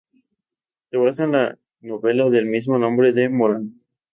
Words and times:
Se 0.89 0.97
basa 0.97 1.25
en 1.25 1.33
la 1.33 1.59
novela 1.81 2.27
del 2.31 2.47
mismo 2.47 2.75
nombre 2.79 3.13
de 3.13 3.29
Moran. 3.29 3.79